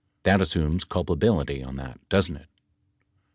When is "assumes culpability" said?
0.41-1.63